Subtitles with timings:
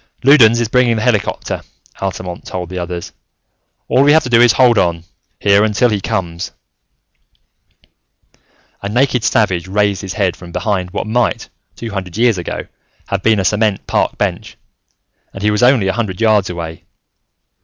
[0.23, 1.61] "Loudons is bringing the helicopter,"
[2.01, 3.11] Altamont told the others.
[3.87, 5.03] "All we have to do is to hold on,
[5.39, 6.51] here, until he comes."
[8.81, 12.65] A naked savage raised his head from behind what might, two hundred years ago,
[13.09, 14.57] have been a cement park bench
[15.35, 16.83] and he was only a hundred yards away.